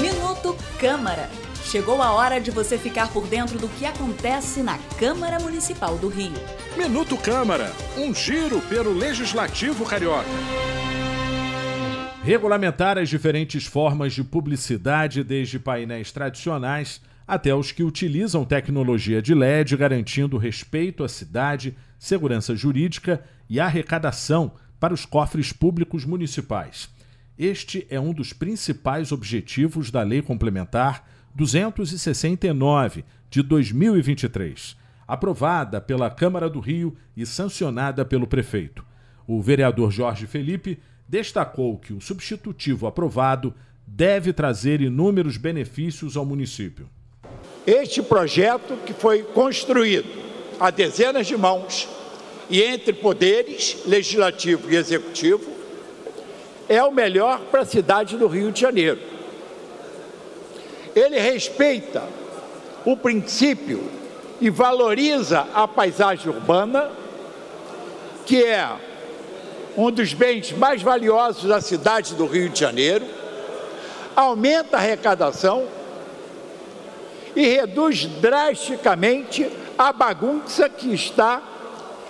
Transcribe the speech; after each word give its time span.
Minuto 0.00 0.56
Câmara. 0.78 1.28
Chegou 1.64 2.00
a 2.00 2.12
hora 2.12 2.40
de 2.40 2.50
você 2.50 2.78
ficar 2.78 3.12
por 3.12 3.26
dentro 3.26 3.58
do 3.58 3.68
que 3.68 3.84
acontece 3.84 4.62
na 4.62 4.78
Câmara 4.98 5.40
Municipal 5.40 5.98
do 5.98 6.08
Rio. 6.08 6.32
Minuto 6.76 7.16
Câmara, 7.16 7.72
um 7.96 8.14
giro 8.14 8.60
pelo 8.62 8.92
Legislativo 8.92 9.84
Carioca. 9.84 10.28
Regulamentar 12.22 12.98
as 12.98 13.08
diferentes 13.08 13.66
formas 13.66 14.12
de 14.12 14.22
publicidade, 14.22 15.24
desde 15.24 15.58
painéis 15.58 16.12
tradicionais 16.12 17.00
até 17.26 17.54
os 17.54 17.72
que 17.72 17.82
utilizam 17.82 18.44
tecnologia 18.44 19.22
de 19.22 19.34
LED, 19.34 19.76
garantindo 19.76 20.36
respeito 20.36 21.02
à 21.02 21.08
cidade, 21.08 21.76
segurança 21.98 22.54
jurídica 22.54 23.22
e 23.48 23.58
arrecadação 23.58 24.52
para 24.80 24.94
os 24.94 25.04
cofres 25.04 25.52
públicos 25.52 26.04
municipais. 26.04 26.88
Este 27.42 27.86
é 27.88 27.98
um 27.98 28.12
dos 28.12 28.34
principais 28.34 29.12
objetivos 29.12 29.90
da 29.90 30.02
Lei 30.02 30.20
Complementar 30.20 31.08
269 31.34 33.02
de 33.30 33.42
2023, 33.42 34.76
aprovada 35.08 35.80
pela 35.80 36.10
Câmara 36.10 36.50
do 36.50 36.60
Rio 36.60 36.94
e 37.16 37.24
sancionada 37.24 38.04
pelo 38.04 38.26
prefeito. 38.26 38.84
O 39.26 39.40
vereador 39.40 39.90
Jorge 39.90 40.26
Felipe 40.26 40.80
destacou 41.08 41.78
que 41.78 41.94
o 41.94 42.00
substitutivo 42.02 42.86
aprovado 42.86 43.54
deve 43.86 44.34
trazer 44.34 44.82
inúmeros 44.82 45.38
benefícios 45.38 46.18
ao 46.18 46.26
município. 46.26 46.90
Este 47.66 48.02
projeto, 48.02 48.76
que 48.84 48.92
foi 48.92 49.22
construído 49.22 50.10
a 50.60 50.68
dezenas 50.68 51.26
de 51.26 51.38
mãos 51.38 51.88
e 52.50 52.60
entre 52.60 52.92
poderes 52.92 53.78
legislativo 53.86 54.70
e 54.70 54.76
executivo, 54.76 55.59
é 56.70 56.84
o 56.84 56.92
melhor 56.92 57.40
para 57.50 57.62
a 57.62 57.66
cidade 57.66 58.16
do 58.16 58.28
Rio 58.28 58.52
de 58.52 58.60
Janeiro. 58.60 59.00
Ele 60.94 61.18
respeita 61.18 62.04
o 62.84 62.96
princípio 62.96 63.90
e 64.40 64.48
valoriza 64.48 65.48
a 65.52 65.66
paisagem 65.66 66.32
urbana, 66.32 66.92
que 68.24 68.44
é 68.44 68.70
um 69.76 69.90
dos 69.90 70.14
bens 70.14 70.52
mais 70.52 70.80
valiosos 70.80 71.48
da 71.48 71.60
cidade 71.60 72.14
do 72.14 72.24
Rio 72.24 72.48
de 72.48 72.60
Janeiro, 72.60 73.04
aumenta 74.14 74.76
a 74.76 74.80
arrecadação 74.80 75.66
e 77.34 77.48
reduz 77.48 78.06
drasticamente 78.06 79.50
a 79.76 79.92
bagunça 79.92 80.68
que 80.68 80.94
está 80.94 81.42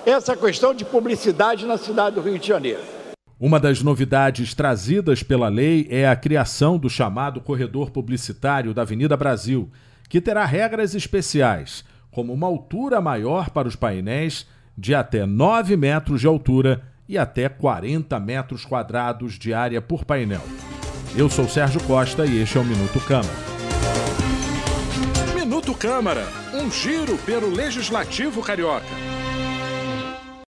essa 0.05 0.36
questão 0.36 0.74
de 0.74 0.84
publicidade 0.84 1.64
na 1.64 1.78
cidade 1.78 2.17
do 2.17 2.20
Rio 2.20 2.39
de 2.39 2.47
Janeiro. 2.47 3.00
Uma 3.41 3.58
das 3.58 3.83
novidades 3.83 4.52
trazidas 4.52 5.22
pela 5.22 5.48
lei 5.48 5.86
é 5.88 6.06
a 6.06 6.14
criação 6.14 6.77
do 6.77 6.91
chamado 6.91 7.41
corredor 7.41 7.91
publicitário 7.91 8.74
da 8.74 8.83
Avenida 8.83 9.16
Brasil, 9.16 9.70
que 10.10 10.20
terá 10.20 10.44
regras 10.44 10.94
especiais, 10.94 11.83
como 12.11 12.34
uma 12.34 12.46
altura 12.46 13.00
maior 13.00 13.48
para 13.48 13.66
os 13.66 13.74
painéis 13.74 14.46
de 14.77 14.94
até 14.94 15.24
9 15.24 15.74
metros 15.74 16.20
de 16.20 16.27
altura 16.27 16.83
e 17.08 17.16
até 17.16 17.48
40 17.48 18.20
metros 18.20 18.66
quadrados 18.66 19.38
de 19.38 19.55
área 19.55 19.80
por 19.80 20.05
painel. 20.05 20.42
Eu 21.16 21.30
sou 21.30 21.48
Sérgio 21.48 21.83
Costa 21.84 22.27
e 22.27 22.42
este 22.42 22.58
é 22.58 22.61
o 22.61 22.64
Minuto 22.64 23.00
Câmara. 23.00 23.38
Minuto 25.34 25.74
Câmara, 25.74 26.28
um 26.52 26.70
giro 26.70 27.16
pelo 27.24 27.48
Legislativo 27.48 28.42
Carioca. 28.42 28.84